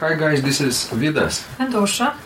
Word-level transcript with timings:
Hi 0.00 0.14
guys, 0.14 0.40
this 0.40 0.62
is 0.62 0.88
Vidas. 0.92 1.44
And 1.58 1.74
Ausra. 1.74 2.16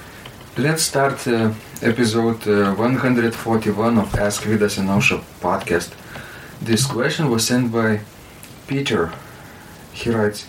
Let's 0.57 0.85
start 0.85 1.27
uh, 1.27 1.53
episode 1.83 2.47
uh, 2.47 2.73
141 2.77 3.99
of 3.99 4.15
Ask 4.15 4.45
Vidas 4.45 4.79
and 4.79 4.89
Ausra 4.89 5.21
podcast. 5.41 5.91
This 6.63 6.87
question 6.87 7.29
was 7.29 7.49
sent 7.49 7.73
by 7.73 7.99
Peter. 8.69 9.13
He 9.93 10.11
writes, 10.11 10.47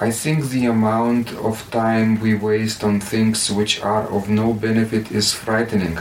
I 0.00 0.10
think 0.10 0.46
the 0.46 0.66
amount 0.66 1.32
of 1.34 1.70
time 1.70 2.20
we 2.20 2.34
waste 2.34 2.82
on 2.82 2.98
things 2.98 3.48
which 3.48 3.80
are 3.80 4.08
of 4.10 4.28
no 4.28 4.54
benefit 4.54 5.12
is 5.12 5.32
frightening. 5.32 6.00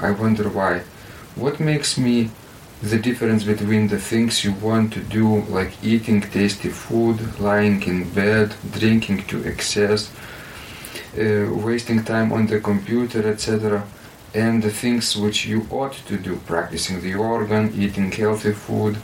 I 0.00 0.12
wonder 0.12 0.48
why. 0.48 0.82
What 1.34 1.58
makes 1.58 1.98
me 1.98 2.30
the 2.82 2.98
difference 2.98 3.44
between 3.44 3.88
the 3.88 3.98
things 3.98 4.44
you 4.44 4.52
want 4.52 4.92
to 4.92 5.00
do, 5.00 5.42
like 5.42 5.72
eating 5.82 6.20
tasty 6.20 6.68
food, 6.68 7.40
lying 7.40 7.82
in 7.82 8.08
bed, 8.10 8.54
drinking 8.72 9.24
to 9.26 9.42
excess, 9.44 10.10
uh, 11.18 11.46
wasting 11.50 12.04
time 12.04 12.32
on 12.32 12.46
the 12.46 12.60
computer, 12.60 13.26
etc., 13.28 13.82
and 14.34 14.62
the 14.62 14.70
things 14.70 15.16
which 15.16 15.46
you 15.46 15.66
ought 15.70 15.94
to 15.94 16.18
do, 16.18 16.36
practicing 16.46 17.00
the 17.00 17.14
organ, 17.14 17.72
eating 17.74 18.12
healthy 18.12 18.52
food, 18.52 18.98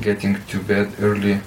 getting 0.00 0.36
to 0.46 0.60
bed 0.60 0.92
early, 1.00 1.40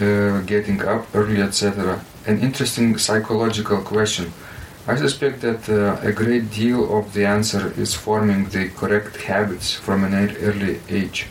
uh, 0.00 0.40
getting 0.42 0.80
up 0.82 1.04
early, 1.14 1.42
etc. 1.42 2.00
An 2.26 2.38
interesting 2.40 2.96
psychological 2.96 3.82
question. 3.82 4.32
I 4.90 4.96
suspect 4.96 5.40
that 5.42 5.68
uh, 5.68 6.00
a 6.02 6.10
great 6.10 6.50
deal 6.50 6.98
of 6.98 7.14
the 7.14 7.24
answer 7.24 7.72
is 7.76 7.94
forming 7.94 8.48
the 8.48 8.70
correct 8.70 9.18
habits 9.18 9.72
from 9.72 10.02
an 10.02 10.14
early 10.14 10.80
age. 10.88 11.26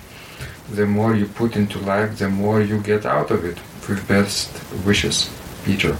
The 0.72 0.86
more 0.86 1.14
you 1.14 1.26
put 1.26 1.58
into 1.58 1.78
life, 1.80 2.20
the 2.20 2.30
more 2.30 2.62
you 2.62 2.80
get 2.80 3.06
out 3.06 3.32
of 3.32 3.44
it. 3.44 3.58
With 3.90 4.08
best 4.08 4.50
wishes, 4.86 5.30
Peter. 5.66 5.98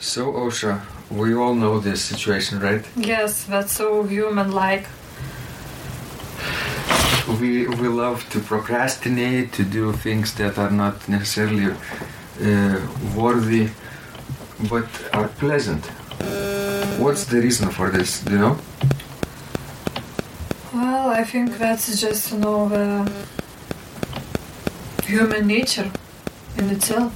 So, 0.00 0.32
Ausra, 0.32 0.80
we 1.10 1.32
all 1.32 1.54
know 1.54 1.78
this 1.78 2.02
situation, 2.02 2.58
right? 2.58 2.84
Yes, 2.96 3.44
that's 3.44 3.72
so 3.72 4.02
human-like. 4.02 4.86
We 7.40 7.68
we 7.68 7.86
love 7.86 8.28
to 8.30 8.40
procrastinate, 8.40 9.52
to 9.52 9.62
do 9.62 9.92
things 9.92 10.34
that 10.34 10.58
are 10.58 10.72
not 10.72 11.08
necessarily 11.08 11.70
uh, 11.70 12.80
worthy, 13.14 13.68
but 14.68 14.86
are 15.12 15.28
pleasant. 15.28 15.84
What's 16.98 17.24
the 17.24 17.40
reason 17.40 17.70
for 17.70 17.90
this? 17.90 18.20
Do 18.22 18.32
you 18.32 18.38
know? 18.38 18.58
Well, 20.72 21.10
I 21.10 21.24
think 21.24 21.58
that's 21.58 22.00
just, 22.00 22.32
you 22.32 22.38
know, 22.38 22.68
the 22.68 23.10
human 25.04 25.46
nature 25.46 25.90
in 26.56 26.70
itself. 26.70 27.12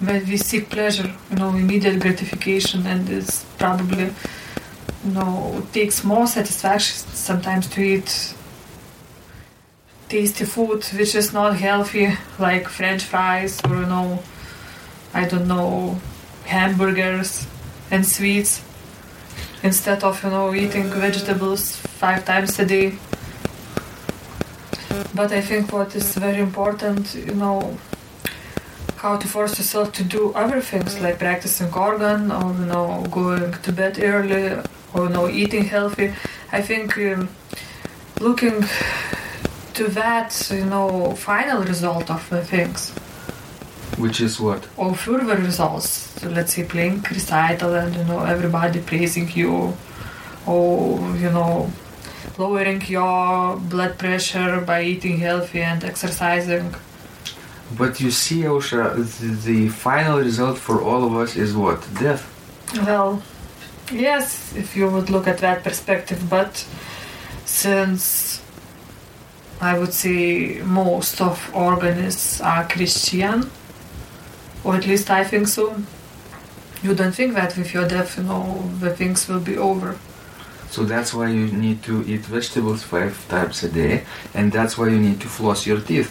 When 0.00 0.26
we 0.26 0.36
seek 0.36 0.68
pleasure, 0.68 1.12
you 1.30 1.36
know, 1.36 1.50
immediate 1.50 2.00
gratification, 2.00 2.86
and 2.86 3.08
it's 3.08 3.44
probably, 3.58 4.12
you 5.04 5.12
know, 5.12 5.66
takes 5.72 6.04
more 6.04 6.26
satisfaction 6.26 6.96
sometimes 7.14 7.66
to 7.68 7.80
eat 7.80 8.34
tasty 10.08 10.44
food 10.44 10.84
which 10.98 11.14
is 11.14 11.32
not 11.32 11.56
healthy, 11.56 12.16
like 12.38 12.68
French 12.68 13.04
fries 13.04 13.60
or, 13.64 13.76
you 13.76 13.86
know, 13.86 14.22
I 15.14 15.26
don't 15.26 15.48
know, 15.48 15.98
hamburgers 16.44 17.46
and 17.90 18.06
sweets 18.06 18.62
instead 19.62 20.04
of 20.04 20.22
you 20.22 20.30
know 20.30 20.54
eating 20.54 20.90
vegetables 20.90 21.76
five 21.76 22.24
times 22.24 22.58
a 22.58 22.66
day. 22.66 22.94
But 25.14 25.32
i 25.32 25.40
think 25.40 25.72
what 25.72 25.94
is 25.94 26.14
very 26.16 26.40
important 26.40 27.14
you 27.14 27.34
know 27.34 27.76
how 28.96 29.16
to 29.18 29.28
force 29.28 29.58
yourself 29.58 29.92
to 29.92 30.02
do 30.02 30.32
other 30.32 30.60
things 30.60 30.98
like 31.00 31.18
practicing 31.18 31.72
organ 31.74 32.32
or 32.32 32.52
you 32.60 32.66
know 32.66 33.04
going 33.10 33.52
to 33.52 33.72
bed 33.72 33.98
early 34.02 34.46
or 34.94 35.04
you 35.04 35.10
know 35.10 35.28
eating 35.28 35.64
healthy. 35.64 36.12
I 36.52 36.62
think 36.62 36.96
um, 36.98 37.28
looking 38.20 38.64
to 39.74 39.84
that 39.88 40.30
you 40.50 40.64
know 40.64 41.14
final 41.16 41.62
result 41.64 42.10
of 42.10 42.28
the 42.30 42.44
things 42.44 42.92
Which 44.04 44.20
is 44.20 44.38
what? 44.38 44.62
or 44.76 44.94
further 44.94 45.36
results. 45.36 45.88
So 46.20 46.28
let's 46.28 46.52
say 46.54 46.64
playing 46.64 46.98
recital 47.10 47.72
and 47.74 47.90
you 47.98 48.04
know 48.04 48.20
everybody 48.34 48.80
praising 48.80 49.28
you, 49.40 49.52
or 50.46 51.16
you 51.22 51.30
know 51.36 51.70
lowering 52.36 52.82
your 52.96 53.56
blood 53.56 53.98
pressure 53.98 54.60
by 54.60 54.82
eating 54.82 55.16
healthy 55.28 55.62
and 55.62 55.82
exercising. 55.82 56.74
But 57.78 57.92
you 58.02 58.10
see, 58.10 58.40
Ausra, 58.42 58.84
the, 59.20 59.28
the 59.50 59.68
final 59.70 60.18
result 60.18 60.58
for 60.58 60.82
all 60.82 61.02
of 61.08 61.12
us 61.22 61.34
is 61.34 61.50
what? 61.54 61.80
Death. 61.98 62.22
Well, 62.76 63.22
yes, 63.90 64.54
if 64.54 64.76
you 64.76 64.86
would 64.90 65.08
look 65.08 65.26
at 65.26 65.38
that 65.38 65.64
perspective, 65.64 66.20
but 66.28 66.52
since 67.46 68.42
I 69.60 69.78
would 69.78 69.94
say 69.94 70.60
most 70.62 71.22
of 71.22 71.50
organists 71.54 72.40
are 72.42 72.68
Christian, 72.68 73.50
or 74.64 74.74
at 74.76 74.86
least 74.86 75.10
I 75.10 75.24
think 75.24 75.48
so. 75.48 75.76
You 76.82 76.94
don't 76.94 77.14
think 77.14 77.34
that 77.34 77.56
with 77.56 77.72
your 77.72 77.88
death, 77.88 78.18
you 78.18 78.24
know, 78.24 78.70
the 78.80 78.90
things 78.94 79.28
will 79.28 79.40
be 79.40 79.56
over. 79.56 79.96
So 80.70 80.84
that's 80.84 81.14
why 81.14 81.28
you 81.28 81.46
need 81.46 81.82
to 81.84 82.04
eat 82.06 82.20
vegetables 82.22 82.82
five 82.82 83.14
times 83.28 83.62
a 83.62 83.68
day, 83.68 84.04
and 84.34 84.50
that's 84.50 84.76
why 84.76 84.88
you 84.88 84.98
need 84.98 85.20
to 85.20 85.28
floss 85.28 85.66
your 85.66 85.80
teeth. 85.80 86.10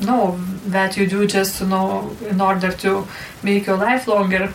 No, 0.00 0.38
that 0.66 0.96
you 0.96 1.06
do 1.06 1.26
just, 1.26 1.60
you 1.60 1.66
know, 1.68 2.10
in 2.28 2.40
order 2.40 2.72
to 2.72 3.06
make 3.42 3.66
your 3.66 3.76
life 3.76 4.08
longer. 4.08 4.52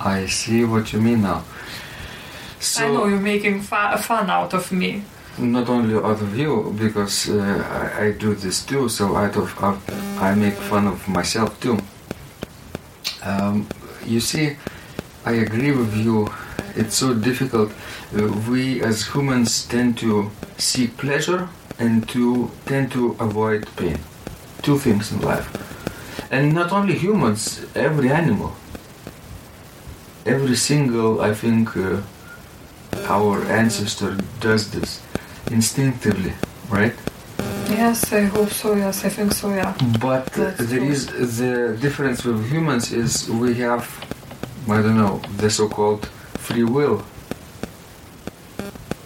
I 0.00 0.26
see 0.26 0.64
what 0.64 0.92
you 0.92 1.00
mean 1.00 1.22
now. 1.22 1.44
So 2.60 2.84
I 2.84 2.92
know 2.92 3.06
you're 3.06 3.20
making 3.20 3.62
fa- 3.62 3.96
fun 3.98 4.28
out 4.28 4.52
of 4.54 4.70
me. 4.72 5.02
not 5.38 5.68
only 5.68 5.94
out 5.94 6.20
of 6.20 6.36
you, 6.36 6.74
because 6.78 7.30
uh, 7.30 7.92
I, 7.98 8.04
I 8.06 8.10
do 8.12 8.34
this 8.34 8.64
too. 8.64 8.88
So 8.88 9.16
out 9.16 9.36
of, 9.36 9.56
of 9.62 9.78
I 10.20 10.34
make 10.34 10.54
fun 10.54 10.86
of 10.86 11.08
myself 11.08 11.58
too. 11.60 11.78
Um, 13.24 13.68
you 14.04 14.20
see, 14.20 14.56
I 15.24 15.32
agree 15.32 15.72
with 15.72 15.96
you. 15.96 16.28
It's 16.74 16.96
so 16.96 17.14
difficult. 17.14 17.70
Uh, 18.16 18.32
we 18.48 18.82
as 18.82 19.06
humans 19.06 19.66
tend 19.66 19.98
to 19.98 20.30
seek 20.58 20.96
pleasure 20.96 21.48
and 21.78 22.08
to 22.08 22.50
tend 22.66 22.90
to 22.92 23.16
avoid 23.20 23.66
pain. 23.76 23.98
Two 24.62 24.78
things 24.78 25.12
in 25.12 25.20
life. 25.20 25.48
And 26.30 26.54
not 26.54 26.72
only 26.72 26.94
humans, 26.98 27.64
every 27.74 28.10
animal. 28.10 28.54
Every 30.24 30.56
single, 30.56 31.20
I 31.20 31.34
think, 31.34 31.76
uh, 31.76 32.00
our 33.08 33.44
ancestor 33.44 34.16
does 34.40 34.70
this 34.70 35.02
instinctively, 35.50 36.32
right? 36.68 36.94
Yes, 37.76 38.12
I 38.12 38.22
hope 38.24 38.50
so. 38.50 38.74
Yes, 38.76 39.04
I 39.04 39.08
think 39.08 39.32
so. 39.32 39.48
Yeah. 39.54 39.74
But 40.00 40.26
That's 40.32 40.66
there 40.70 40.84
is 40.84 41.06
the 41.38 41.76
difference 41.80 42.24
with 42.24 42.50
humans 42.50 42.92
is 42.92 43.28
we 43.28 43.54
have, 43.54 43.84
I 44.68 44.82
don't 44.82 44.96
know, 44.96 45.20
the 45.38 45.50
so-called 45.50 46.06
free 46.38 46.64
will, 46.64 46.98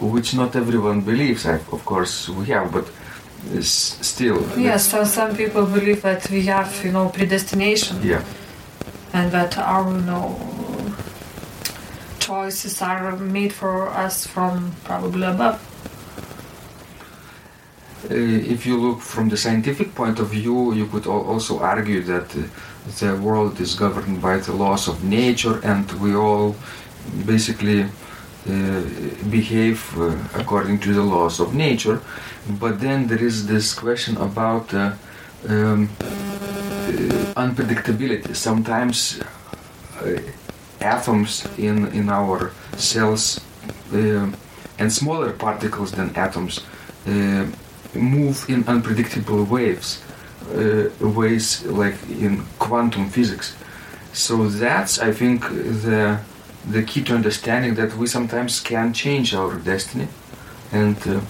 which 0.00 0.34
not 0.34 0.54
everyone 0.56 1.00
believes. 1.02 1.46
I, 1.46 1.54
of 1.72 1.84
course, 1.84 2.28
we 2.28 2.46
have, 2.46 2.72
but 2.72 2.86
still. 3.62 4.38
Yes, 4.58 4.90
so 4.90 5.04
some 5.04 5.36
people 5.36 5.66
believe 5.66 6.02
that 6.02 6.28
we 6.30 6.42
have, 6.46 6.68
you 6.84 6.92
know, 6.92 7.08
predestination. 7.08 7.96
Yeah. 8.02 8.22
and 9.12 9.30
that 9.32 9.56
our 9.56 9.88
you 9.90 10.02
know 10.02 10.36
choices 12.18 12.82
are 12.82 13.16
made 13.16 13.52
for 13.52 13.88
us 13.88 14.26
from 14.26 14.72
probably 14.84 15.26
above. 15.26 15.58
Uh, 18.04 18.14
if 18.54 18.66
you 18.66 18.76
look 18.76 19.00
from 19.00 19.28
the 19.28 19.36
scientific 19.36 19.94
point 19.94 20.18
of 20.20 20.28
view, 20.28 20.72
you 20.74 20.86
could 20.86 21.06
also 21.06 21.58
argue 21.60 22.02
that 22.02 22.36
uh, 22.36 22.42
the 23.00 23.16
world 23.16 23.58
is 23.60 23.74
governed 23.74 24.20
by 24.20 24.36
the 24.36 24.52
laws 24.52 24.86
of 24.86 25.02
nature, 25.02 25.60
and 25.64 25.90
we 25.92 26.14
all 26.14 26.54
basically 27.24 27.82
uh, 27.82 28.82
behave 29.28 29.80
uh, 29.98 30.14
according 30.34 30.78
to 30.78 30.92
the 30.92 31.02
laws 31.02 31.40
of 31.40 31.54
nature. 31.54 32.00
But 32.60 32.80
then 32.80 33.08
there 33.08 33.24
is 33.24 33.46
this 33.46 33.74
question 33.74 34.16
about 34.18 34.72
uh, 34.72 34.92
um, 35.48 35.88
uh, 36.00 36.06
unpredictability. 37.34 38.36
Sometimes 38.36 39.20
atoms 40.80 41.48
in 41.58 41.88
in 41.92 42.08
our 42.08 42.52
cells 42.76 43.40
and 44.78 44.92
smaller 44.92 45.32
particles 45.32 45.90
than 45.92 46.14
atoms 46.14 46.60
move 47.96 48.48
in 48.48 48.66
unpredictable 48.66 49.44
waves, 49.44 50.02
uh, 50.54 50.88
ways 51.00 51.64
like 51.64 51.96
in 52.08 52.44
quantum 52.58 53.08
physics. 53.10 53.54
So 54.12 54.48
that's, 54.48 54.98
I 54.98 55.12
think, 55.12 55.42
the 55.48 56.20
the 56.68 56.82
key 56.82 57.02
to 57.04 57.14
understanding 57.14 57.74
that 57.76 57.96
we 57.96 58.06
sometimes 58.06 58.60
can 58.60 58.92
change 58.92 59.34
our 59.34 59.54
destiny 59.54 60.08
and 60.72 60.96
uh, 61.06 61.20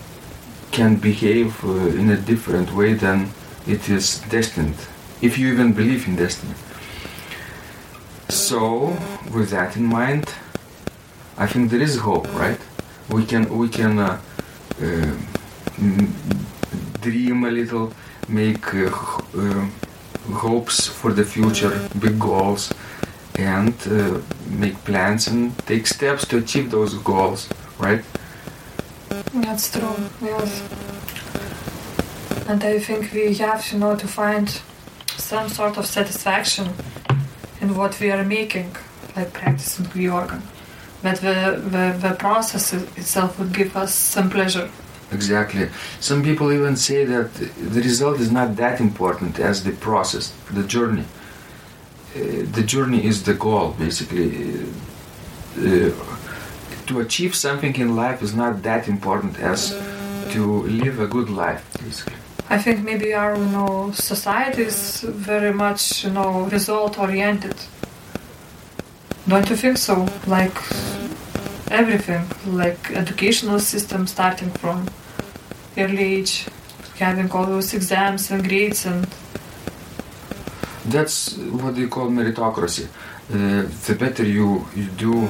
can 0.72 0.96
behave 0.96 1.62
uh, 1.64 2.00
in 2.00 2.10
a 2.10 2.16
different 2.16 2.72
way 2.72 2.94
than 2.94 3.30
it 3.66 3.88
is 3.88 4.20
destined, 4.30 4.76
if 5.20 5.36
you 5.38 5.52
even 5.52 5.72
believe 5.72 6.08
in 6.08 6.16
destiny. 6.16 6.54
So, 8.28 8.96
with 9.34 9.50
that 9.50 9.76
in 9.76 9.84
mind, 9.84 10.32
I 11.36 11.46
think 11.46 11.70
there 11.70 11.82
is 11.82 11.98
hope, 11.98 12.32
right? 12.34 12.60
We 13.10 13.24
can 13.24 13.58
we 13.58 13.68
can 13.68 13.98
uh, 13.98 14.20
uh, 14.82 15.14
dream 17.10 17.44
a 17.44 17.50
little, 17.50 17.92
make 18.28 18.74
uh, 18.74 18.90
uh, 19.38 19.66
hopes 20.32 20.86
for 20.86 21.12
the 21.12 21.24
future, 21.24 21.88
big 22.00 22.18
goals, 22.18 22.72
and 23.38 23.74
uh, 23.86 24.20
make 24.50 24.76
plans 24.84 25.28
and 25.28 25.56
take 25.66 25.86
steps 25.86 26.26
to 26.26 26.38
achieve 26.38 26.70
those 26.70 26.94
goals, 26.94 27.48
right? 27.78 28.02
That's 29.34 29.70
true, 29.70 29.96
yes. 30.20 30.62
And 32.48 32.62
I 32.64 32.78
think 32.78 33.12
we 33.12 33.34
have, 33.34 33.72
you 33.72 33.78
know, 33.78 33.96
to 33.96 34.06
find 34.06 34.48
some 35.16 35.48
sort 35.48 35.78
of 35.78 35.86
satisfaction 35.86 36.68
in 37.60 37.76
what 37.76 38.00
we 38.00 38.10
are 38.10 38.24
making, 38.24 38.76
like 39.16 39.32
practicing 39.32 39.86
the 39.94 40.08
organ. 40.08 40.42
But 41.02 41.16
the, 41.16 41.62
the, 41.74 42.08
the 42.08 42.14
process 42.14 42.72
itself 42.72 43.38
would 43.38 43.52
give 43.52 43.76
us 43.76 43.94
some 43.94 44.30
pleasure. 44.30 44.70
Exactly. 45.12 45.68
Some 46.00 46.22
people 46.22 46.52
even 46.52 46.76
say 46.76 47.04
that 47.04 47.32
the 47.34 47.80
result 47.80 48.20
is 48.20 48.30
not 48.32 48.56
that 48.56 48.80
important 48.80 49.38
as 49.38 49.62
the 49.62 49.72
process, 49.72 50.32
the 50.50 50.64
journey. 50.64 51.04
Uh, 52.14 52.44
the 52.52 52.62
journey 52.62 53.04
is 53.04 53.22
the 53.22 53.34
goal, 53.34 53.74
basically. 53.78 54.64
Uh, 55.56 55.90
to 56.86 57.00
achieve 57.00 57.34
something 57.34 57.74
in 57.76 57.96
life 57.96 58.22
is 58.22 58.34
not 58.34 58.62
that 58.62 58.88
important 58.88 59.38
as 59.40 59.70
to 60.30 60.62
live 60.62 61.00
a 61.00 61.06
good 61.06 61.28
life, 61.30 61.64
basically. 61.82 62.14
I 62.48 62.58
think 62.58 62.84
maybe 62.84 63.12
our, 63.12 63.36
you 63.36 63.46
know, 63.46 63.90
society 63.92 64.62
is 64.62 65.00
very 65.00 65.52
much, 65.52 66.04
you 66.04 66.10
know, 66.10 66.42
result 66.44 66.98
oriented. 66.98 67.56
Don't 69.26 69.50
you 69.50 69.56
think 69.56 69.78
so? 69.78 70.06
Like 70.26 70.54
everything, 71.76 72.22
like 72.46 72.90
educational 72.92 73.60
system 73.60 74.06
starting 74.06 74.50
from 74.60 74.88
early 75.76 76.04
age, 76.18 76.46
having 76.98 77.30
all 77.30 77.46
those 77.46 77.74
exams 77.74 78.30
and 78.30 78.48
grades 78.48 78.86
and 78.86 79.06
That's 80.88 81.36
what 81.60 81.74
they 81.74 81.86
call 81.88 82.10
meritocracy. 82.10 82.86
Uh, 83.28 83.66
the 83.86 83.94
better 83.98 84.24
you, 84.24 84.66
you 84.76 84.86
do 84.96 85.28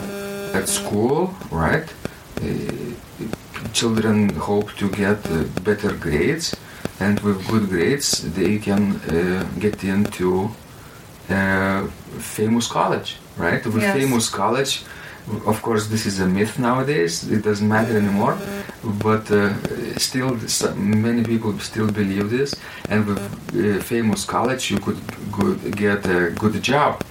at 0.52 0.68
school, 0.68 1.34
right? 1.50 1.88
Uh, 2.42 2.44
children 3.72 4.28
hope 4.36 4.72
to 4.76 4.88
get 4.90 5.18
uh, 5.30 5.44
better 5.64 5.92
grades, 5.96 6.54
and 7.00 7.18
with 7.20 7.38
good 7.48 7.68
grades, 7.70 8.22
they 8.34 8.58
can 8.58 8.82
uh, 8.96 9.44
get 9.58 9.82
into 9.82 10.50
uh, 11.30 11.86
famous 12.18 12.66
college, 12.66 13.16
right? 13.38 13.64
With 13.64 13.82
Yes. 13.82 13.92
famous 13.92 14.28
college, 14.28 14.84
of 15.46 15.60
course, 15.62 15.86
this 15.88 16.06
is 16.06 16.20
a 16.20 16.26
myth 16.26 16.58
nowadays. 16.58 17.28
It 17.30 17.42
doesn't 17.42 17.68
matter 17.68 17.96
anymore, 17.96 18.38
but 19.02 19.30
uh, 19.30 19.54
still, 19.98 20.38
some, 20.46 21.02
many 21.02 21.24
people 21.24 21.58
still 21.58 21.90
believe 21.90 22.30
this. 22.30 22.54
And 22.88 23.06
with 23.06 23.18
uh, 23.20 23.82
famous 23.82 24.24
college, 24.24 24.70
you 24.70 24.78
could 24.78 25.00
good, 25.32 25.76
get 25.76 26.06
a 26.06 26.30
good 26.30 26.62
job, 26.62 27.02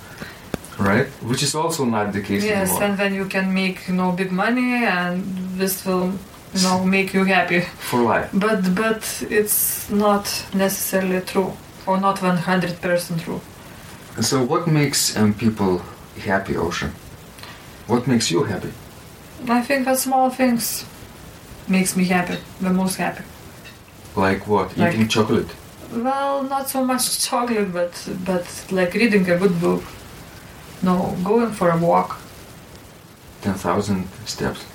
right? 0.79 1.07
Which 1.23 1.43
is 1.43 1.55
also 1.55 1.83
not 1.85 2.13
the 2.13 2.21
case 2.21 2.43
yes, 2.43 2.69
anymore. 2.69 2.83
and 2.83 2.97
then 2.97 3.13
you 3.13 3.25
can 3.25 3.53
make, 3.53 3.87
you 3.87 3.95
know, 3.95 4.11
big 4.11 4.31
money 4.31 4.85
and 4.85 5.23
this 5.57 5.85
will, 5.85 6.13
you 6.53 6.61
know, 6.63 6.83
make 6.85 7.13
you 7.13 7.25
happy. 7.25 7.61
For 7.61 8.01
life. 8.01 8.29
But 8.33 8.73
but 8.75 9.23
it's 9.29 9.89
not 9.89 10.25
necessarily 10.53 11.19
true, 11.21 11.51
or 11.85 11.99
not 11.99 12.19
100% 12.19 13.23
true. 13.23 13.41
So, 14.21 14.41
what 14.41 14.65
makes 14.67 15.17
um, 15.17 15.33
people 15.33 15.81
happy, 16.17 16.53
Ausra? 16.53 16.89
What 17.87 18.07
makes 18.07 18.31
you 18.31 18.43
happy? 18.43 18.71
I 19.47 19.61
think 19.61 19.85
that 19.85 19.99
small 19.99 20.29
things 20.29 20.85
makes 21.67 21.95
me 21.95 22.05
happy, 22.05 22.37
the 22.61 22.71
most 22.73 22.95
happy. 22.97 23.23
Like 24.15 24.47
what? 24.47 24.75
Like- 24.77 24.93
Eating 24.93 25.07
chocolate. 25.07 25.49
Well, 25.93 26.43
not 26.43 26.67
so 26.69 26.83
much 26.83 27.19
chocolate, 27.29 27.71
but 27.71 27.93
but 28.25 28.45
like 28.71 28.93
reading 28.95 29.29
a 29.29 29.37
good 29.37 29.59
book. 29.61 29.83
No, 30.81 31.15
going 31.23 31.51
for 31.51 31.69
a 31.69 31.77
walk. 31.77 32.19
10,000 33.41 34.07
steps. 34.25 34.65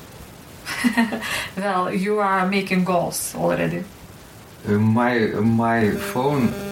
Well, 1.56 1.92
you 1.92 2.20
are 2.20 2.46
making 2.46 2.84
goals 2.84 3.34
already. 3.34 3.84
Uh, 4.68 4.72
my 4.78 5.18
my 5.42 5.90
phone 5.90 6.48
uh, 6.48 6.69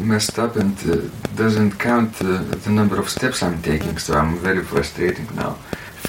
messed 0.00 0.38
up 0.38 0.56
and 0.56 0.76
uh, 0.90 1.08
doesn't 1.36 1.78
count 1.78 2.20
uh, 2.20 2.42
the 2.64 2.70
number 2.70 2.98
of 2.98 3.08
steps 3.08 3.42
I'm 3.42 3.62
taking, 3.62 3.98
so 3.98 4.14
I'm 4.14 4.36
very 4.38 4.62
frustrating 4.62 5.26
now. 5.34 5.52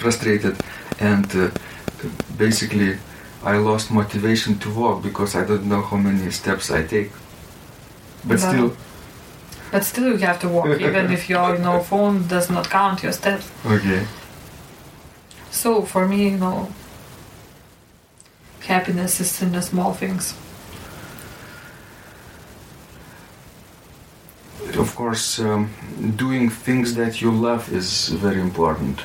Frustrated, 0.01 0.55
and 0.99 1.25
uh, 1.35 1.49
basically, 2.37 2.97
I 3.43 3.57
lost 3.57 3.91
motivation 3.91 4.59
to 4.59 4.69
walk 4.69 5.03
because 5.03 5.35
I 5.35 5.45
don't 5.45 5.65
know 5.65 5.81
how 5.81 5.97
many 5.97 6.31
steps 6.31 6.69
I 6.71 6.83
take. 6.83 7.11
But 8.25 8.39
Wow. 8.39 8.49
still, 8.51 8.77
But 9.71 9.85
still, 9.85 10.11
you 10.11 10.25
have 10.25 10.39
to 10.39 10.49
walk, 10.49 10.67
even 10.87 11.11
if 11.11 11.29
your 11.29 11.55
you 11.55 11.59
know, 11.61 11.79
phone 11.79 12.27
does 12.27 12.49
not 12.49 12.69
count 12.69 13.03
your 13.03 13.13
steps. 13.13 13.49
okay. 13.65 14.05
So 15.51 15.81
for 15.83 16.07
me, 16.07 16.29
you 16.29 16.37
know, 16.37 16.69
happiness 18.67 19.19
is 19.19 19.41
in 19.41 19.51
the 19.51 19.61
small 19.61 19.93
things. 19.93 20.33
Of 24.79 24.95
course, 24.95 25.39
um, 25.39 25.69
doing 26.15 26.49
things 26.49 26.95
that 26.95 27.21
you 27.21 27.31
love 27.31 27.69
is 27.73 28.09
very 28.09 28.39
important. 28.39 29.01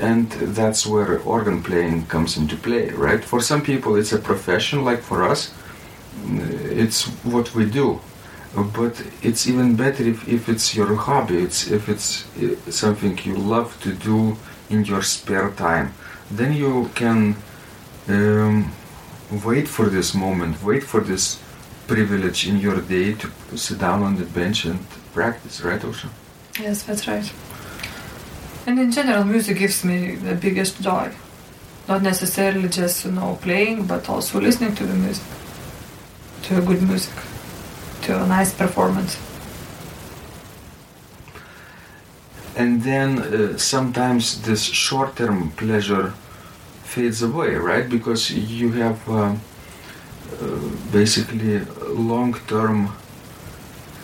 And 0.00 0.30
that's 0.30 0.86
where 0.86 1.18
organ 1.22 1.60
playing 1.60 2.06
comes 2.06 2.36
into 2.36 2.56
play, 2.56 2.90
right? 2.90 3.24
For 3.24 3.40
some 3.40 3.62
people, 3.62 3.96
it's 3.96 4.12
a 4.12 4.18
profession, 4.18 4.84
like 4.84 5.00
for 5.00 5.24
us, 5.24 5.52
uh, 6.24 6.82
it's 6.82 7.06
what 7.24 7.52
we 7.52 7.64
do. 7.68 8.00
But 8.54 9.02
it's 9.20 9.48
even 9.48 9.74
better 9.74 10.04
if, 10.04 10.28
if 10.28 10.48
it's 10.48 10.76
your 10.76 10.94
hobby, 10.94 11.38
it's, 11.38 11.68
if 11.68 11.88
it's 11.88 12.24
uh, 12.36 12.70
something 12.70 13.18
you 13.24 13.34
love 13.34 13.76
to 13.82 13.92
do 13.92 14.36
in 14.70 14.84
your 14.84 15.02
spare 15.02 15.50
time. 15.50 15.94
Then 16.30 16.52
you 16.52 16.90
can 16.94 17.36
um, 18.08 18.72
wait 19.44 19.66
for 19.66 19.86
this 19.86 20.14
moment, 20.14 20.62
wait 20.62 20.84
for 20.84 21.00
this 21.00 21.40
privilege 21.88 22.46
in 22.46 22.58
your 22.58 22.80
day 22.82 23.14
to 23.14 23.56
sit 23.56 23.78
down 23.78 24.02
on 24.02 24.16
the 24.16 24.26
bench 24.26 24.66
and 24.66 24.78
practice, 25.12 25.62
right, 25.62 25.80
Ausra? 25.80 26.10
Yes, 26.60 26.82
that's 26.82 27.08
right. 27.08 27.32
And 28.66 28.78
in 28.78 28.92
general, 28.92 29.24
music 29.24 29.58
gives 29.58 29.84
me 29.84 30.14
the 30.14 30.34
biggest 30.34 30.82
joy. 30.82 31.10
Not 31.88 32.02
necessarily 32.02 32.68
just 32.68 33.04
you 33.06 33.12
know 33.12 33.38
playing, 33.40 33.86
but 33.86 34.08
also 34.10 34.40
listening 34.40 34.74
to 34.74 34.84
the 34.84 34.94
music, 34.94 35.24
to 36.42 36.58
a 36.58 36.60
good 36.60 36.82
music, 36.82 37.14
to 38.02 38.22
a 38.22 38.26
nice 38.26 38.52
performance. 38.52 39.16
And 42.56 42.82
then 42.82 43.18
uh, 43.20 43.56
sometimes 43.56 44.42
this 44.42 44.62
short 44.64 45.16
term 45.16 45.52
pleasure 45.52 46.12
fades 46.82 47.22
away, 47.22 47.54
right? 47.54 47.88
Because 47.88 48.30
you 48.30 48.72
have 48.72 49.08
uh, 49.08 49.36
uh, 50.42 50.58
basically 50.92 51.60
long 51.88 52.34
term 52.46 52.92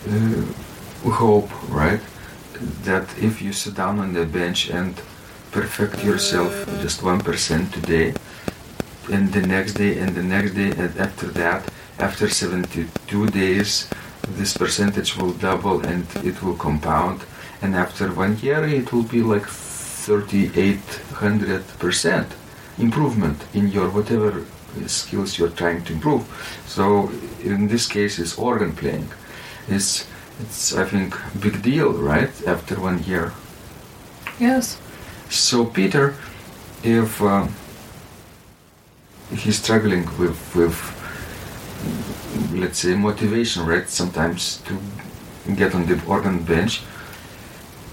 uh, 0.07 1.09
hope, 1.09 1.49
right? 1.69 2.01
That 2.83 3.07
if 3.17 3.41
you 3.41 3.53
sit 3.53 3.75
down 3.75 3.99
on 3.99 4.13
the 4.13 4.25
bench 4.25 4.69
and 4.69 4.95
perfect 5.51 6.03
yourself 6.03 6.65
just 6.81 7.01
1% 7.01 7.71
today, 7.71 8.13
and 9.11 9.31
the 9.31 9.41
next 9.41 9.73
day, 9.73 9.99
and 9.99 10.15
the 10.15 10.23
next 10.23 10.53
day, 10.53 10.71
and 10.71 10.97
after 10.97 11.27
that, 11.27 11.69
after 11.99 12.29
72 12.29 13.27
days, 13.27 13.87
this 14.29 14.57
percentage 14.57 15.17
will 15.17 15.33
double 15.33 15.85
and 15.85 16.07
it 16.23 16.41
will 16.41 16.55
compound 16.55 17.21
and 17.61 17.75
after 17.75 18.11
one 18.11 18.39
year 18.39 18.65
it 18.65 18.91
will 18.91 19.03
be 19.03 19.21
like 19.21 19.43
3800% 19.43 22.25
improvement 22.77 23.45
in 23.53 23.69
your 23.69 23.87
whatever 23.89 24.43
skills 24.87 25.37
you're 25.37 25.49
trying 25.49 25.83
to 25.85 25.93
improve. 25.93 26.23
So 26.67 27.09
in 27.43 27.67
this 27.67 27.87
case 27.87 28.19
it's 28.19 28.37
organ 28.37 28.73
playing. 28.75 29.07
It's 29.67 30.05
it's 30.41 30.75
i 30.75 30.83
think 30.83 31.15
big 31.39 31.61
deal 31.61 31.93
right 31.93 32.33
after 32.47 32.75
one 32.79 33.03
year. 33.03 33.31
Yes. 34.39 34.77
so 35.29 35.65
peter 35.65 36.13
if 36.83 37.21
uh, 37.21 37.47
he's 39.33 39.57
struggling 39.63 40.05
with 40.19 40.39
with 40.55 40.77
let's 42.53 42.79
say 42.79 42.95
motivation 42.95 43.65
right 43.65 43.89
sometimes 43.89 44.61
to 44.67 44.73
get 45.55 45.73
on 45.75 45.85
the 45.85 45.97
organ 46.07 46.43
bench 46.43 46.81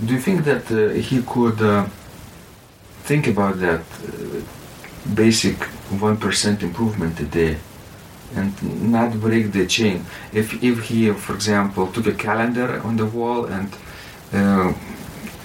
do 0.05 0.15
you 0.15 0.21
think 0.21 0.45
that 0.45 0.65
uh, 0.71 0.89
he 1.09 1.23
could 1.23 1.61
uh, 1.63 1.87
think 3.05 3.27
about 3.27 3.59
that 3.61 3.81
uh, 3.81 4.41
basic 5.15 5.57
1% 5.93 6.63
improvement 6.63 7.21
a 7.21 7.25
day 7.25 7.57
and 8.35 8.51
not 8.91 9.21
break 9.21 9.53
the 9.53 9.67
chain 9.67 10.05
if 10.33 10.63
if 10.65 10.85
he 10.89 11.13
for 11.13 11.35
example 11.35 11.87
took 11.89 12.07
a 12.07 12.15
calendar 12.15 12.81
on 12.83 12.97
the 12.97 13.05
wall 13.05 13.45
and 13.45 13.69
uh, 14.33 14.73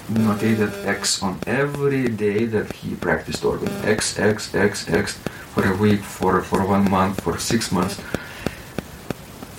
notated 0.09 0.85
X 0.85 1.21
on 1.21 1.39
every 1.45 2.07
day 2.07 2.45
that 2.45 2.71
he 2.71 2.95
practiced 2.95 3.43
organ. 3.43 3.69
X, 3.83 4.17
X, 4.17 4.53
X, 4.55 4.89
X 4.89 5.13
for 5.53 5.67
a 5.67 5.75
week, 5.75 6.01
for 6.01 6.41
for 6.41 6.65
one 6.65 6.89
month, 6.89 7.21
for 7.21 7.37
six 7.37 7.71
months. 7.71 7.99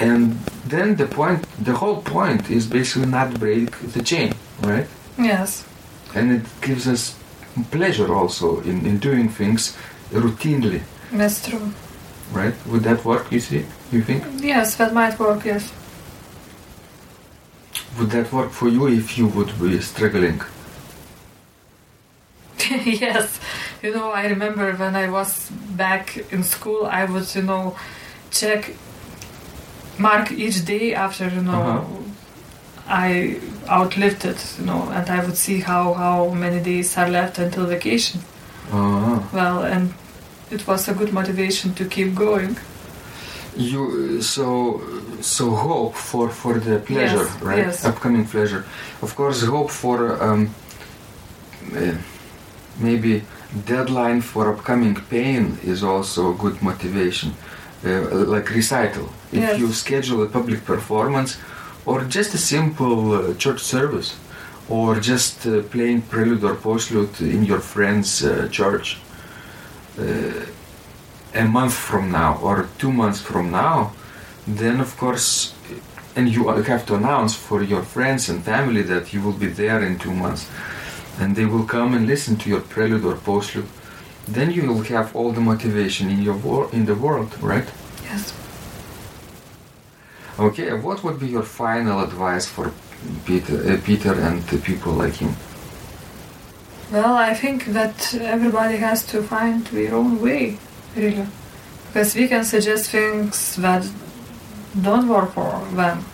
And 0.00 0.38
then 0.64 0.96
the 0.96 1.06
point, 1.06 1.44
the 1.62 1.74
whole 1.74 2.02
point 2.02 2.50
is 2.50 2.66
basically 2.66 3.08
not 3.08 3.38
break 3.38 3.70
the 3.92 4.02
chain, 4.02 4.34
right? 4.62 4.86
Yes. 5.18 5.66
And 6.14 6.30
it 6.30 6.46
gives 6.60 6.86
us 6.86 7.16
pleasure 7.72 8.14
also 8.14 8.60
in, 8.60 8.86
in 8.86 8.98
doing 8.98 9.28
things 9.28 9.76
routinely, 10.12 10.80
That's 11.12 11.46
true. 11.48 11.72
right? 12.32 12.54
Would 12.66 12.82
that 12.84 13.04
work, 13.04 13.30
you 13.32 13.40
see? 13.40 13.64
You 13.92 14.02
think? 14.02 14.24
Yes, 14.42 14.76
that 14.76 14.92
might 14.94 15.18
work, 15.18 15.44
yes. 15.44 15.72
Would 17.98 18.10
that 18.10 18.32
work 18.32 18.50
for 18.50 18.68
you 18.68 18.86
if 18.88 19.16
you 19.18 19.26
would 19.28 19.52
be 19.60 19.80
struggling? 19.80 20.40
yes. 22.84 23.40
You 23.82 23.94
know, 23.94 24.10
I 24.10 24.26
remember 24.26 24.72
when 24.74 24.94
I 24.96 25.08
was 25.08 25.50
back 25.76 26.16
in 26.32 26.42
school, 26.42 26.86
I 26.86 27.04
would, 27.04 27.32
you 27.34 27.42
know, 27.42 27.76
check, 28.30 28.74
mark 29.98 30.30
each 30.32 30.64
day 30.64 30.94
after, 30.94 31.28
you 31.28 31.42
know, 31.42 31.62
Uh-huh. 31.62 31.84
I 32.90 33.38
outlived 33.68 34.24
it, 34.24 34.40
you 34.58 34.64
know, 34.64 34.88
and 34.94 35.06
I 35.10 35.22
would 35.24 35.36
see 35.36 35.60
how, 35.60 35.92
how 35.92 36.30
many 36.30 36.58
days 36.62 36.96
are 36.96 37.08
left 37.08 37.38
until 37.38 37.66
vacation. 37.66 38.20
Uh, 38.72 39.07
Well, 39.38 39.62
and 39.62 39.94
it 40.50 40.66
was 40.66 40.88
a 40.88 40.94
good 40.94 41.12
motivation 41.12 41.74
to 41.74 41.84
keep 41.84 42.14
going. 42.14 42.56
you 43.72 44.22
so 44.22 44.80
so 45.20 45.44
hope 45.50 45.94
for 46.10 46.28
for 46.30 46.54
the 46.60 46.78
pleasure, 46.78 47.26
Yes, 47.26 47.42
right? 47.42 47.66
yes. 47.66 47.84
Upcoming 47.84 48.24
pleasure. 48.26 48.62
Of 49.02 49.14
course, 49.16 49.46
hope 49.46 49.70
for 49.70 49.98
um, 50.26 50.40
uh, 51.76 51.94
maybe 52.80 53.22
deadline 53.66 54.20
for 54.22 54.42
upcoming 54.52 54.94
pain 55.10 55.58
is 55.64 55.82
also 55.82 56.20
a 56.30 56.34
good 56.34 56.62
motivation. 56.62 57.30
Uh, 57.84 57.90
like 58.34 58.46
recital. 58.56 59.04
If 59.32 59.40
Yes. 59.40 59.58
you 59.60 59.72
schedule 59.72 60.22
a 60.22 60.26
public 60.38 60.60
performance 60.64 61.36
or 61.86 61.98
just 62.16 62.34
a 62.34 62.38
simple 62.38 63.12
uh, 63.12 63.34
church 63.42 63.60
service 63.74 64.10
or 64.68 65.00
just 65.00 65.46
uh, 65.46 65.50
playing 65.72 66.02
prelude 66.10 66.44
or 66.48 66.54
postlude 66.56 67.20
in 67.20 67.44
your 67.44 67.60
friend's 67.60 68.22
uh, 68.24 68.48
church 68.50 68.96
a 71.34 71.44
month 71.44 71.74
from 71.74 72.10
now 72.10 72.38
or 72.42 72.68
two 72.78 72.92
months 72.92 73.20
from 73.20 73.50
now 73.50 73.92
then 74.46 74.80
of 74.80 74.96
course 74.96 75.54
and 76.18 76.28
you 76.28 76.48
have 76.48 76.84
to 76.86 76.94
announce 76.96 77.34
for 77.36 77.62
your 77.62 77.82
friends 77.82 78.28
and 78.28 78.42
family 78.42 78.82
that 78.82 79.12
you 79.12 79.22
will 79.22 79.38
be 79.44 79.46
there 79.46 79.80
in 79.84 79.98
two 79.98 80.12
months. 80.12 80.48
And 81.20 81.36
they 81.36 81.44
will 81.44 81.64
come 81.64 81.94
and 81.94 82.06
listen 82.08 82.36
to 82.38 82.48
your 82.48 82.60
prelude 82.60 83.04
or 83.04 83.14
postlude. 83.14 83.68
Then 84.26 84.50
you 84.50 84.66
will 84.66 84.82
have 84.82 85.14
all 85.14 85.30
the 85.30 85.40
motivation 85.40 86.10
in 86.10 86.20
your 86.20 86.36
wor- 86.36 86.68
in 86.72 86.86
the 86.86 86.96
world 86.96 87.30
right? 87.40 87.68
Yes. 88.04 88.34
okay 90.38 90.72
what 90.86 91.02
would 91.04 91.18
be 91.18 91.28
your 91.36 91.42
final 91.42 92.00
advice 92.00 92.46
for 92.46 92.72
peter, 93.26 93.56
uh, 93.70 93.76
peter 93.88 94.12
and 94.26 94.42
the 94.52 94.58
people 94.58 94.92
like 94.92 95.14
him 95.14 95.32
Well, 96.90 97.16
I 97.16 97.34
think 97.34 97.66
that 97.66 98.14
everybody 98.14 98.78
has 98.78 99.04
to 99.08 99.22
find 99.22 99.66
their 99.66 99.94
own 99.94 100.22
way, 100.22 100.56
really. 100.96 101.26
Because 101.88 102.14
we 102.14 102.28
can 102.28 102.44
suggest 102.44 102.90
things 102.90 103.56
that 103.56 103.86
don't 104.80 105.06
work 105.06 105.32
for 105.32 105.66
them. 105.74 106.04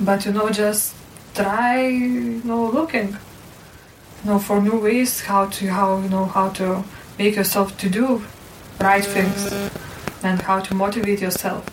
But, 0.00 0.24
you 0.24 0.32
know, 0.32 0.48
just 0.48 0.94
try, 1.34 1.86
you 1.86 2.40
know, 2.44 2.70
looking, 2.70 3.08
you 3.08 4.30
know, 4.30 4.38
for 4.38 4.62
new 4.62 4.78
ways 4.78 5.20
how 5.22 5.46
to, 5.46 5.66
how, 5.68 5.98
you 6.00 6.08
know, 6.08 6.24
how 6.24 6.48
to 6.50 6.84
make 7.18 7.36
yourself 7.36 7.76
to 7.78 7.90
do 7.90 8.22
right 8.80 9.04
things 9.04 9.52
and 10.22 10.40
how 10.42 10.60
to 10.60 10.74
motivate 10.74 11.20
yourself. 11.20 11.68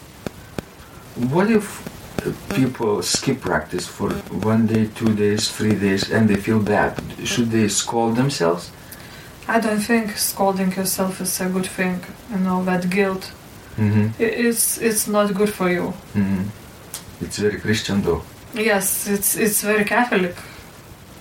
What 1.15 1.49
if 1.49 1.94
people 2.53 3.01
skip 3.01 3.41
practice 3.41 3.87
for 3.87 4.09
one 4.49 4.67
day, 4.67 4.87
two 4.95 5.13
days, 5.15 5.51
three 5.51 5.75
days, 5.75 6.11
and 6.11 6.29
they 6.29 6.35
feel 6.35 6.59
bad? 6.59 7.01
Should 7.23 7.51
they 7.51 7.67
scold 7.67 8.15
themselves? 8.15 8.71
I 9.47 9.59
don't 9.59 9.79
think 9.79 10.17
scolding 10.17 10.71
yourself 10.71 11.21
is 11.21 11.39
a 11.41 11.49
good 11.49 11.67
thing, 11.67 12.03
you 12.31 12.39
know, 12.39 12.63
that 12.65 12.89
guilt. 12.89 13.31
Mm-hmm. 13.77 14.07
It's, 14.19 14.77
it's 14.79 15.07
not 15.07 15.33
good 15.33 15.53
for 15.53 15.69
you. 15.69 15.93
Mm-hmm. 16.13 17.23
It's 17.23 17.37
very 17.37 17.59
Christian, 17.59 18.01
though. 18.01 18.23
Yes, 18.53 19.07
it's 19.07 19.35
it's 19.35 19.61
very 19.61 19.83
Catholic, 19.83 20.35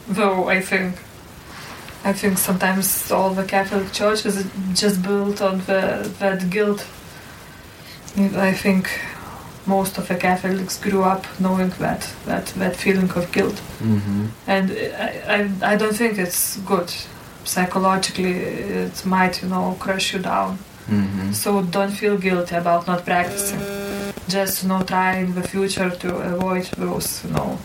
though 0.08 0.48
I 0.48 0.60
think. 0.60 0.94
I 2.04 2.12
think 2.12 2.38
sometimes 2.38 3.10
all 3.10 3.30
the 3.30 3.44
Catholic 3.44 3.92
Church 3.92 4.24
is 4.26 4.46
just 4.74 5.02
built 5.02 5.40
on 5.40 5.58
the, 5.66 6.08
that 6.20 6.48
guilt. 6.50 6.86
I 8.16 8.52
think 8.52 8.88
most 9.66 9.98
of 9.98 10.06
the 10.08 10.14
Catholics 10.16 10.78
grew 10.78 11.02
up 11.02 11.24
knowing 11.40 11.70
that 11.78 12.08
that, 12.26 12.46
that 12.58 12.76
feeling 12.76 13.10
of 13.10 13.30
guilt, 13.32 13.60
Mm-hmm. 13.82 14.26
and 14.46 14.70
I, 14.70 15.10
I, 15.36 15.72
I 15.72 15.76
don't 15.76 15.96
think 15.96 16.18
it's 16.18 16.58
good. 16.66 16.92
Psychologically, 17.44 18.32
it 18.86 19.04
might 19.06 19.42
you 19.42 19.48
know 19.48 19.76
crush 19.78 20.12
you 20.14 20.20
down. 20.20 20.58
Mm-hmm. 20.90 21.32
So 21.32 21.62
don't 21.62 21.90
feel 21.92 22.16
guilty 22.18 22.56
about 22.56 22.86
not 22.86 23.04
practicing. 23.04 23.60
Just 24.28 24.62
you 24.62 24.68
know 24.70 24.82
try 24.82 25.16
in 25.18 25.34
the 25.34 25.42
future 25.42 25.90
to 25.90 26.08
avoid 26.34 26.64
those 26.78 27.24
you 27.24 27.30
know 27.32 27.58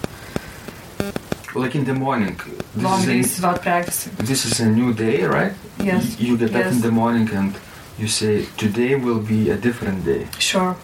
Like 1.56 1.76
in 1.76 1.86
the 1.86 1.94
morning. 1.94 2.36
This 2.76 2.84
long 2.84 3.00
is, 3.02 3.06
days 3.08 3.36
without 3.38 3.62
practicing. 3.62 4.14
this 4.18 4.46
is 4.46 4.60
a 4.60 4.70
new 4.70 4.94
day, 4.94 5.24
right? 5.24 5.54
Yes. 5.84 6.20
You 6.20 6.38
get 6.38 6.56
up 6.56 6.72
in 6.72 6.82
the 6.82 6.92
morning 6.92 7.30
and 7.34 7.56
you 7.98 8.08
say, 8.08 8.46
today 8.58 8.96
will 8.96 9.20
be 9.20 9.50
a 9.50 9.58
different 9.58 10.06
day. 10.06 10.28
Sure. 10.38 10.76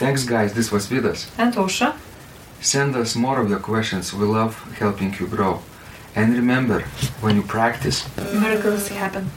Thanks, 0.00 0.24
guys. 0.24 0.54
This 0.54 0.72
was 0.72 0.86
Vidas. 0.86 1.30
And 1.36 1.52
Ausra. 1.56 1.94
Send 2.62 2.96
us 2.96 3.14
more 3.14 3.38
of 3.38 3.50
your 3.50 3.58
questions. 3.58 4.14
We 4.14 4.24
love 4.24 4.54
helping 4.78 5.14
you 5.20 5.26
grow. 5.26 5.60
And 6.16 6.32
remember, 6.32 6.80
when 7.20 7.36
you 7.36 7.42
practice, 7.42 8.08
Miracles 8.16 8.88
happen. 8.88 9.30